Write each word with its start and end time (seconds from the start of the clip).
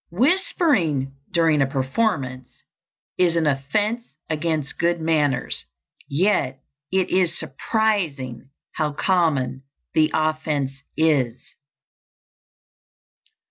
Whispering 0.09 1.13
during 1.29 1.61
a 1.61 1.67
performance 1.67 2.47
is 3.19 3.35
an 3.35 3.45
offence 3.45 4.03
against 4.31 4.79
good 4.79 4.99
manners; 4.99 5.65
yet 6.09 6.59
it 6.91 7.11
is 7.11 7.37
surprising 7.37 8.49
how 8.71 8.93
common 8.93 9.61
the 9.93 10.09
offence 10.11 10.71
is. 10.97 11.39